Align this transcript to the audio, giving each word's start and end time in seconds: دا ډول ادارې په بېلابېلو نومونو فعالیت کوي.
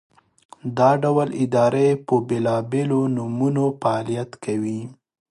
دا 0.77 0.89
ډول 1.03 1.29
ادارې 1.43 1.87
په 2.07 2.15
بېلابېلو 2.27 2.99
نومونو 3.15 3.63
فعالیت 3.81 4.31
کوي. 4.43 4.79